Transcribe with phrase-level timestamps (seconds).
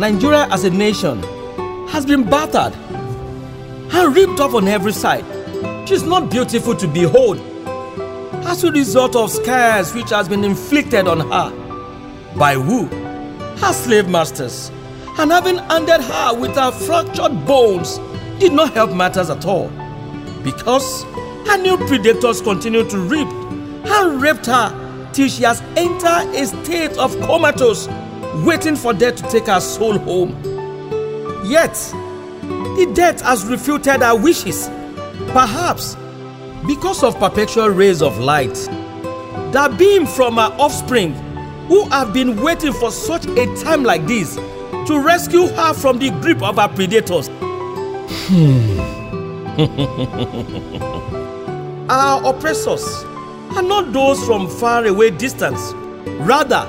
[0.00, 1.22] Nigeria as a nation
[1.88, 2.72] has been battered
[3.92, 5.26] and ripped off on every side.
[5.86, 7.38] She's not beautiful to behold
[8.46, 11.50] as a result of scars which has been inflicted on her
[12.38, 12.86] by who?
[13.58, 14.70] Her slave masters.
[15.18, 17.98] And having handed her with her fractured bones
[18.38, 19.68] did not help matters at all.
[20.42, 21.02] Because
[21.46, 26.96] her new predators continued to rip and raped her till she has entered a state
[26.96, 27.86] of comatose,
[28.44, 30.30] waiting for death to take her soul home.
[31.44, 31.74] Yet,
[32.42, 34.68] the death has refuted her wishes,
[35.32, 35.96] perhaps
[36.66, 38.54] because of perpetual rays of light
[39.52, 41.14] that beam from her offspring
[41.66, 44.36] who have been waiting for such a time like this
[44.86, 47.28] to rescue her from the grip of her predators.
[48.28, 48.80] Hmm.
[51.90, 52.84] our oppressors
[53.56, 55.72] are not those from far away distance.
[56.22, 56.68] Rather,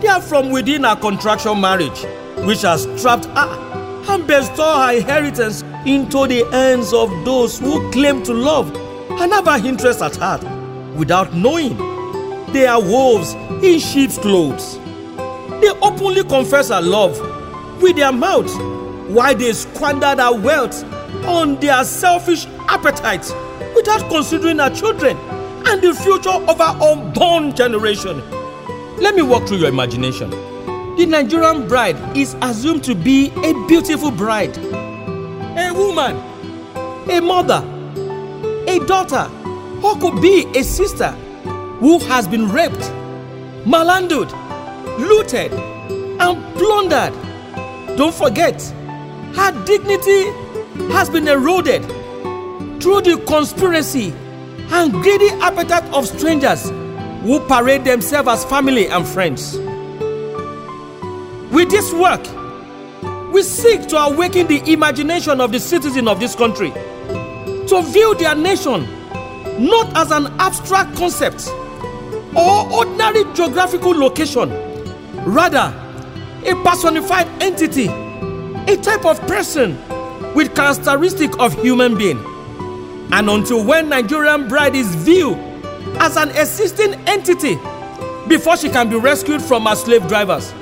[0.00, 2.04] they are from within our contractual marriage,
[2.44, 8.22] which has trapped her and bestowed her inheritance into the hands of those who claim
[8.22, 8.74] to love
[9.20, 10.42] and have her interest at heart
[10.96, 11.76] without knowing
[12.52, 14.78] they are wolves in sheep's clothes.
[15.60, 17.18] They openly confess her love
[17.82, 18.50] with their mouth
[19.10, 20.82] while they squander their wealth
[21.24, 23.32] on their selfish appetites
[23.74, 25.16] without considering our children
[25.66, 28.22] and the future of our unborn generation.
[29.00, 30.28] Let me walk through your imagination.
[30.96, 36.16] The Nigerian bride is assumed to be a beautiful bride, a woman,
[37.10, 37.64] a mother,
[38.68, 39.30] a daughter,
[39.82, 41.12] or could be a sister
[41.80, 42.92] who has been raped,
[43.64, 44.30] malandered,
[44.98, 47.14] looted, and plundered.
[47.96, 48.60] Don't forget,
[49.34, 50.24] her dignity
[50.92, 51.82] has been eroded
[52.82, 54.12] through the conspiracy
[54.72, 56.70] and greedy appetite of strangers
[57.22, 59.56] who parade themselves as family and friends.
[61.52, 62.22] With this work,
[63.32, 68.34] we seek to awaken the imagination of the citizens of this country to view their
[68.34, 68.88] nation
[69.58, 71.48] not as an abstract concept
[72.34, 74.48] or ordinary geographical location,
[75.26, 75.74] rather,
[76.46, 79.76] a personified entity, a type of person
[80.34, 82.18] with characteristic of human being.
[83.12, 85.36] And until when Nigerian bride is viewed
[85.98, 87.56] as an existing entity
[88.28, 90.52] before she can be rescued from her slave drivers,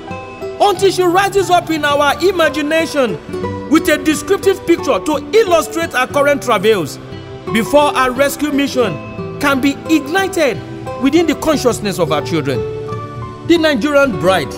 [0.59, 3.11] until she rises up in our imagination
[3.69, 6.97] with a descriptive picture to illustrate her current travails,
[7.53, 10.57] before our rescue mission can be ignited
[11.01, 12.59] within the consciousness of our children.
[13.47, 14.53] The Nigerian bride.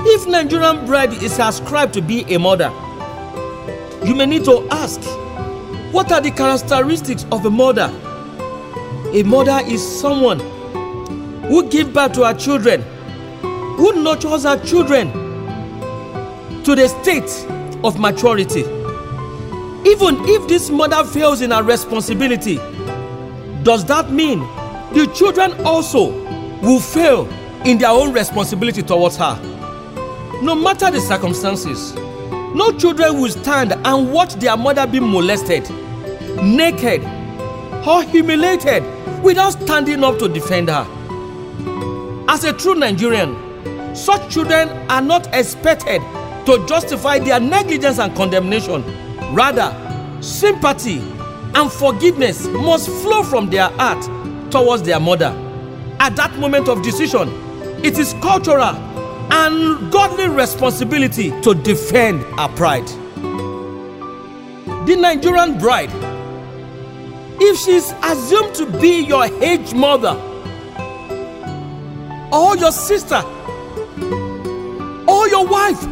[0.00, 2.70] If Nigerian bride is ascribed to be a mother,
[4.04, 5.00] you may need to ask,
[5.92, 7.88] what are the characteristics of a mother?
[9.14, 10.38] A mother is someone
[11.48, 12.82] who gives birth to her children,
[13.76, 15.10] who nurtures her children
[16.62, 17.46] to the state
[17.82, 18.60] of maturity.
[19.88, 22.56] Even if this mother fails in her responsibility,
[23.62, 24.40] does that mean
[24.92, 26.10] the children also
[26.60, 27.26] will fail
[27.64, 29.40] in their own responsibility towards her?
[30.42, 31.94] No matter the circumstances,
[32.54, 35.70] no children will stand and watch their mother be molested,
[36.42, 37.02] naked,
[37.86, 38.84] or humiliated
[39.22, 40.86] without standing up to defend her.
[42.28, 43.36] As a true Nigerian,
[43.94, 46.00] such children are not expected
[46.46, 48.82] to justify their negligence and condemnation.
[49.34, 49.74] Rather,
[50.22, 50.98] sympathy
[51.54, 54.02] and forgiveness must flow from their heart
[54.50, 55.34] towards their mother.
[56.00, 57.28] At that moment of decision,
[57.84, 58.76] it is cultural
[59.30, 62.86] and godly responsibility to defend our pride.
[64.86, 65.90] The Nigerian bride,
[67.40, 70.16] if she's assumed to be your age mother,
[72.32, 73.22] or your sister,
[75.08, 75.82] or your wife,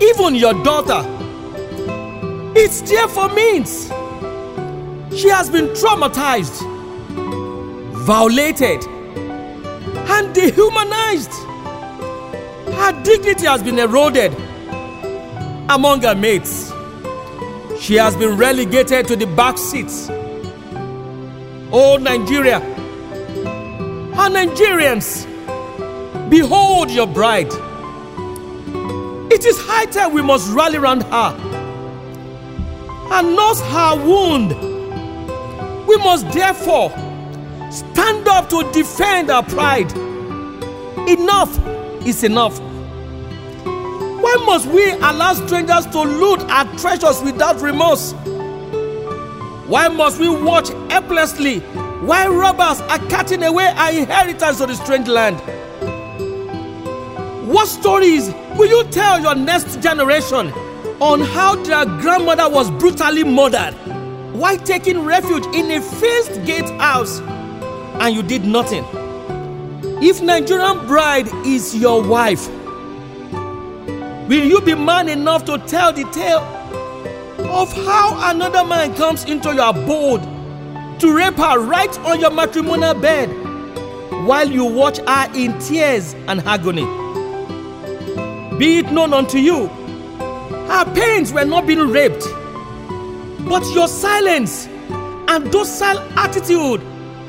[0.00, 1.02] even your daughter,
[2.56, 3.88] it's there for means.
[5.18, 6.62] She has been traumatized,
[8.06, 11.32] violated, and dehumanized.
[12.74, 14.32] Her dignity has been eroded
[15.68, 16.73] among her mates.
[17.84, 20.08] She has been relegated to the back seats.
[21.70, 25.26] Oh, Nigeria, and Nigerians,
[26.30, 27.52] behold your bride.
[29.30, 31.36] It is high time we must rally round her
[33.12, 34.56] and nurse her wound.
[35.86, 36.88] We must therefore
[37.70, 39.92] stand up to defend our pride.
[41.06, 41.58] Enough
[42.06, 42.58] is enough.
[44.34, 48.14] Why must we allow strangers to loot our treasures without remorse?
[49.68, 55.06] Why must we watch helplessly while robbers are cutting away our inheritance to the strange
[55.06, 55.38] land?
[57.46, 60.50] What stories will you tell your next generation
[61.00, 63.74] on how their grandmother was brutally murdered
[64.34, 68.84] while taking refuge in a fenced gate house and you did nothing?
[70.02, 72.48] If Nigerian bride is your wife,
[74.28, 76.40] will you be man enough to tell the tale
[77.50, 80.22] of how another man comes into your abode
[81.00, 83.28] to rape her right on your matrimonial bed
[84.26, 86.84] while you watch her in tears and agony?
[88.58, 92.24] Be it known unto you, her parents were not being raped,
[93.48, 94.66] but your silence
[95.28, 96.80] and docile attitude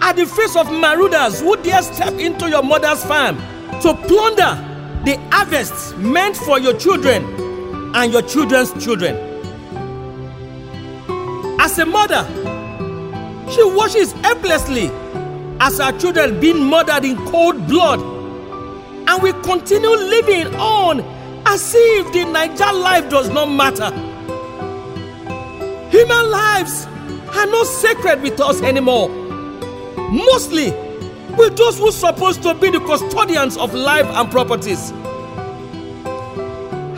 [0.02, 3.38] at the face of marauders who dare step into your mother's farm
[3.82, 4.75] to plunder
[5.06, 7.24] the harvest meant for your children
[7.96, 9.16] and your children's children.
[11.60, 12.26] As a mother,
[13.52, 14.90] she watches helplessly
[15.60, 18.00] as her children being murdered in cold blood
[19.08, 21.02] and we continue living on
[21.46, 23.92] as if the Niger life does not matter.
[25.92, 26.86] Human lives
[27.36, 29.10] are not sacred with us anymore.
[30.10, 30.72] Mostly
[31.38, 34.92] with those who are supposed to be the custodians of life and properties.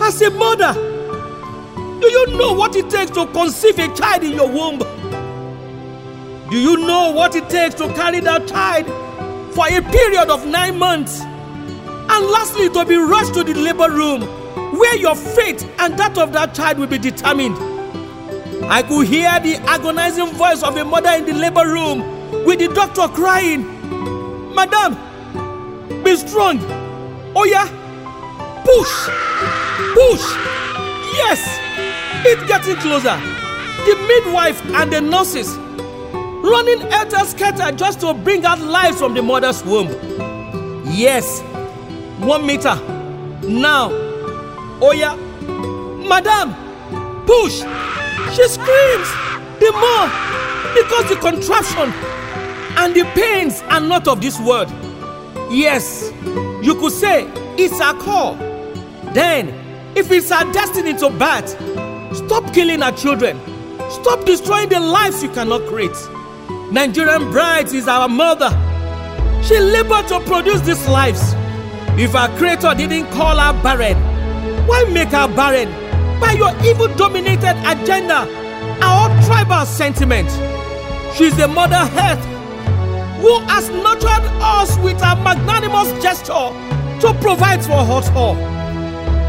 [0.02, 0.74] As a mother,
[2.00, 4.80] do you know what it takes to conceive a child in your womb?
[6.50, 8.86] Do you know what it takes to carry that child
[9.54, 11.20] for a period of nine months?
[11.22, 14.22] And lastly, to be rushed to the labor room
[14.78, 17.58] where your fate and that of that child will be determined.
[18.66, 22.00] I could hear the agonizing voice of a mother in the labor room
[22.46, 23.77] with the doctor crying,
[24.58, 24.96] Madam,
[26.04, 26.58] be strong.
[27.36, 27.68] Oh, yeah,
[28.66, 28.90] push,
[29.94, 30.26] push.
[31.14, 31.60] Yes,
[32.26, 33.22] it's getting closer.
[33.86, 35.56] The midwife and the nurses
[36.44, 39.90] running helter skelter just to bring out life from the mother's womb.
[40.88, 41.42] Yes,
[42.18, 42.76] one meter.
[43.44, 43.92] Now,
[44.82, 45.16] oh yeah,
[46.10, 46.56] Madam,
[47.28, 47.60] push.
[48.36, 49.10] She screams
[49.60, 50.10] the more
[50.74, 52.17] because the contraction
[52.78, 54.70] and the pains are not of this world.
[55.50, 56.12] Yes,
[56.64, 57.26] you could say
[57.58, 58.36] it's a call.
[59.14, 59.50] Then,
[59.96, 61.50] if it's our destiny to bat,
[62.16, 63.40] stop killing our children.
[63.90, 65.98] Stop destroying the lives you cannot create.
[66.72, 68.52] Nigerian brides is our mother.
[69.44, 71.34] She labored to produce these lives.
[72.00, 73.98] If our creator didn't call her barren,
[74.68, 75.72] why make her barren?
[76.20, 78.28] By your evil dominated agenda,
[78.84, 80.30] our tribal sentiment.
[81.16, 82.37] She's the mother earth
[83.22, 86.52] who has nurtured us with a magnanimous gesture
[87.02, 88.36] to provide for us all.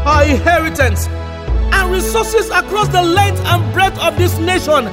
[0.07, 4.87] Our inheritance and resources across the length and breadth of this nation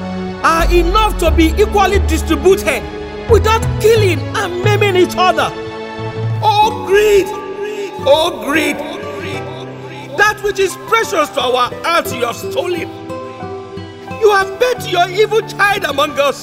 [0.44, 2.82] are enough to be equally distributed
[3.31, 5.50] without killing and maiming each other.
[6.42, 7.26] Oh, greed!
[8.08, 8.76] Oh, greed!
[10.16, 12.88] That which is precious to our hearts you have stolen.
[14.20, 16.42] You have bet your evil child among us.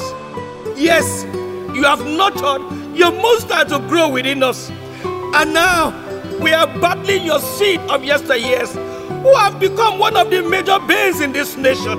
[0.77, 1.25] Yes,
[1.73, 2.61] you have nurtured
[2.95, 4.69] your monster to grow within us.
[5.03, 5.89] And now
[6.39, 8.73] we are battling your seed of yesteryears
[9.23, 11.97] who have become one of the major bans in this nation.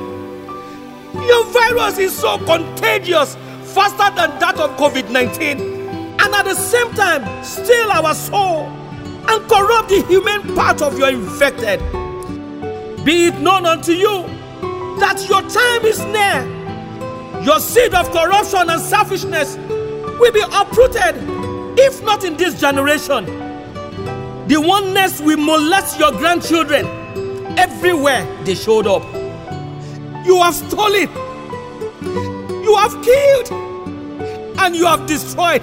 [1.14, 6.92] Your virus is so contagious, faster than that of COVID 19, and at the same
[6.92, 8.66] time, steal our soul
[9.26, 11.80] and corrupt the human part of your infected.
[13.04, 14.22] Be it known unto you
[15.00, 16.53] that your time is near.
[17.44, 21.16] Your seed of corruption and selfishness will be uprooted,
[21.78, 23.26] if not in this generation.
[24.48, 26.86] The oneness will molest your grandchildren
[27.58, 29.02] everywhere they showed up.
[30.24, 31.08] You have stolen,
[32.64, 33.52] you have killed,
[34.58, 35.62] and you have destroyed.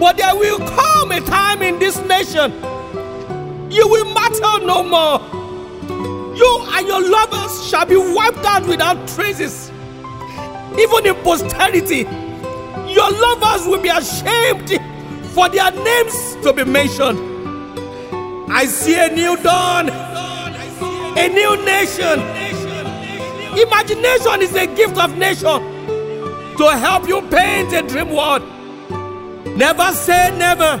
[0.00, 2.52] But there will come a time in this nation
[3.70, 5.20] you will matter no more.
[6.36, 9.70] You and your lovers shall be wiped out without traces.
[10.78, 12.06] Even in posterity,
[12.92, 14.70] your lovers will be ashamed
[15.34, 17.18] for their names to be mentioned.
[18.50, 22.20] I see a new dawn, a new nation.
[23.58, 25.60] Imagination is a gift of nation
[26.56, 28.42] to help you paint a dream world.
[29.56, 30.80] Never say never.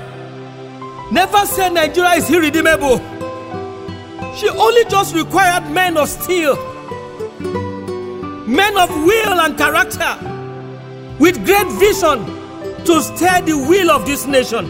[1.10, 2.98] Never say Nigeria is irredeemable.
[4.36, 6.54] She only just required men of steel,
[8.48, 10.16] men of will and character,
[11.18, 12.24] with great vision
[12.84, 14.66] to steer the wheel of this nation.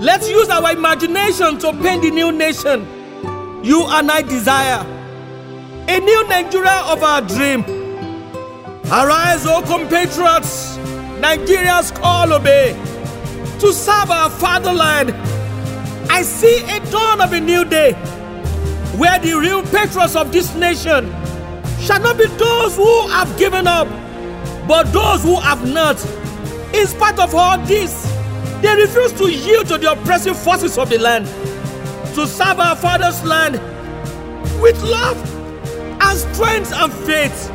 [0.00, 2.86] Let's use our imagination to paint the new nation
[3.64, 4.84] you and I desire.
[5.88, 7.64] A new Nigeria of our dream.
[8.92, 10.76] Arise, O compatriots,
[11.20, 12.74] Nigeria's call obey
[13.60, 15.14] to serve our fatherland
[16.10, 17.92] I see a dawn of a new day
[18.96, 21.10] where the real patriots of this nation
[21.84, 23.86] shall not be those who have given up,
[24.66, 26.02] but those who have not.
[26.74, 28.10] In spite of all this,
[28.62, 31.26] they refuse to yield to the oppressive forces of the land,
[32.14, 33.54] to serve our father's land
[34.62, 35.18] with love
[36.00, 37.48] and strength and faith.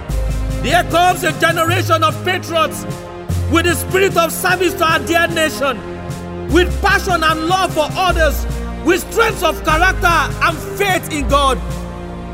[0.61, 2.83] There comes a generation of patriots
[3.51, 5.79] with the spirit of service to our dear nation,
[6.49, 8.45] with passion and love for others,
[8.85, 11.57] with strength of character and faith in God.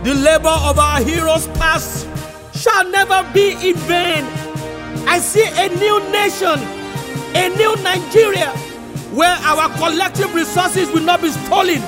[0.05, 2.05] The labor of our heroes past
[2.53, 4.24] shall never be in vain.
[5.07, 6.59] I see a new nation,
[7.33, 8.51] a new Nigeria,
[9.17, 11.81] where our collective resources will not be stolen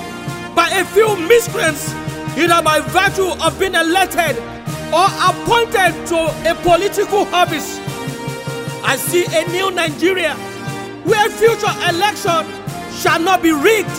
[0.56, 1.94] by a few miscreants,
[2.36, 4.36] either by virtue of being elected
[4.92, 6.18] or appointed to
[6.50, 7.78] a political office.
[8.82, 10.34] I see a new Nigeria
[11.06, 12.50] where future election
[12.98, 13.94] shall not be rigged,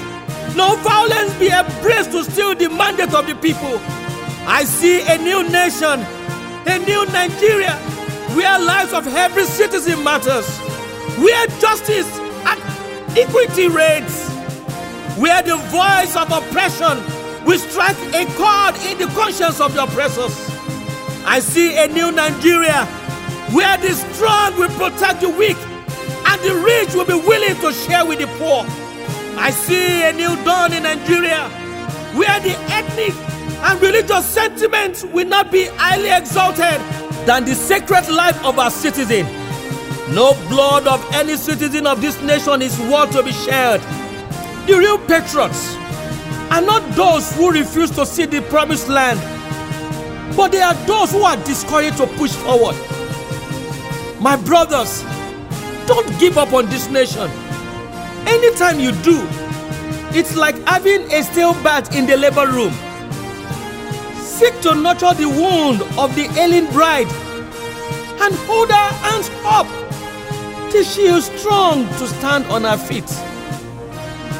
[0.57, 3.81] no violence be embraced to steal the mandate of the people.
[4.51, 6.01] I see a new nation,
[6.67, 7.75] a new Nigeria
[8.35, 10.49] where lives of every citizen matters,
[11.21, 12.09] where justice
[12.49, 12.59] and
[13.19, 14.27] equity reigns,
[15.21, 16.97] where the voice of oppression
[17.45, 20.33] will strike a chord in the conscience of the oppressors.
[21.27, 22.87] I see a new Nigeria
[23.53, 25.59] where the strong will protect the weak
[26.25, 28.65] and the rich will be willing to share with the poor.
[29.39, 31.51] I see a new dawn in Nigeria
[32.17, 33.13] where the ethnic
[33.63, 36.81] and religious sentiments will not be highly exalted
[37.27, 39.27] than the sacred life of our citizen.
[40.15, 43.81] No blood of any citizen of this nation is worth to be shared.
[44.67, 45.77] The real patriots
[46.51, 49.21] are not those who refuse to see the promised land,
[50.37, 52.77] but they are those who are discouraged to push forward.
[54.21, 55.03] My brothers,
[55.87, 57.31] don't give up on this nation.
[58.27, 59.27] Anytime you do,
[60.17, 62.73] it's like having a stale bat in the labor room.
[64.39, 67.09] Seek to nurture the wound of the ailing bride
[68.23, 69.67] and hold her hands up
[70.71, 73.09] till she is strong to stand on her feet.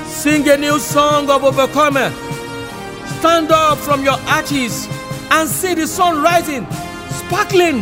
[0.07, 2.11] Sing a new song of overcomer.
[3.19, 4.87] Stand up from your arches
[5.33, 6.65] and see the sun rising,
[7.11, 7.81] sparkling,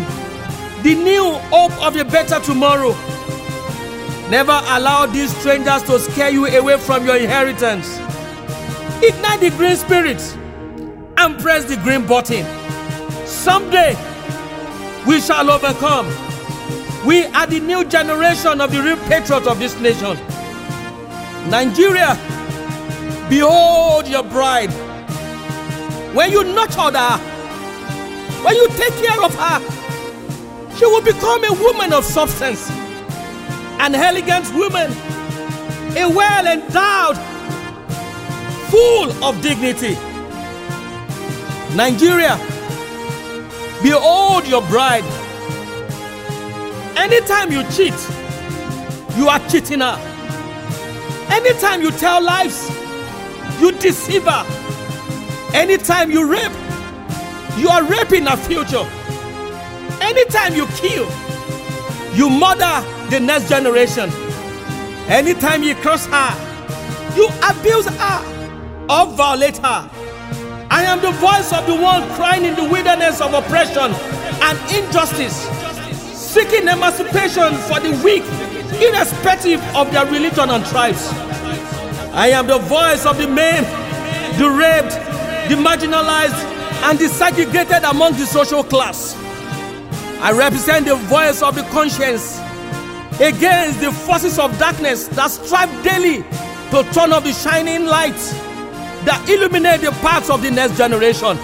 [0.82, 2.92] the new hope of a better tomorrow.
[4.30, 7.98] Never allow these strangers to scare you away from your inheritance.
[9.02, 10.22] Ignite the green spirit
[11.18, 12.44] and press the green button.
[13.26, 13.94] Someday,
[15.06, 16.06] we shall overcome.
[17.06, 20.16] We are the new generation of the real patriots of this nation.
[21.48, 22.18] Nigeria,
[23.28, 24.72] behold your bride.
[26.14, 27.18] When you nurture her,
[28.44, 32.68] when you take care of her, she will become a woman of substance,
[33.80, 34.90] an elegant woman,
[35.96, 37.16] a well endowed,
[38.70, 39.96] full of dignity.
[41.74, 42.36] Nigeria,
[43.82, 45.04] behold your bride.
[46.96, 47.94] Anytime you cheat,
[49.16, 49.98] you are cheating her.
[51.30, 52.70] Anytime you tell lies,
[53.60, 54.44] you deceive her.
[55.54, 56.52] Anytime you rape,
[57.58, 58.86] you are raping her future.
[60.00, 61.08] Anytime you kill,
[62.14, 64.10] you murder the next generation.
[65.08, 69.90] Anytime you curse her, you abuse her or violate her.
[70.70, 73.92] I am the voice of the one crying in the wilderness of oppression
[74.42, 75.46] and injustice,
[76.12, 78.24] seeking emancipation for the weak,
[78.82, 81.08] irrespective of their religion and tribes.
[82.12, 83.66] I am the voice of the maimed,
[84.38, 84.94] the raped,
[85.48, 86.42] the marginalized,
[86.84, 89.14] and the segregated among the social class.
[90.20, 92.38] I represent the voice of the conscience
[93.20, 96.22] against the forces of darkness that strive daily
[96.70, 98.18] to turn off the shining light
[99.06, 101.38] that illuminate the paths of the next generation.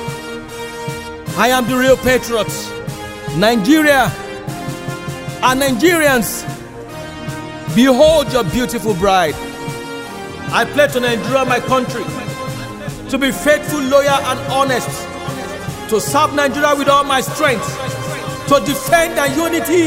[1.39, 2.51] I am the real patriot.
[3.39, 4.11] Nigeria
[5.43, 6.45] and Nigerians,
[7.75, 9.35] behold your beautiful bride.
[10.55, 12.05] I pledge to Nigeria, my country,
[13.11, 14.91] to be faithful, loyal, and honest,
[15.89, 17.65] to serve Nigeria with all my strength,
[18.49, 19.87] to defend our unity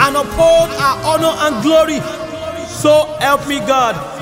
[0.00, 2.00] and uphold our honor and glory.
[2.68, 4.13] So help me God.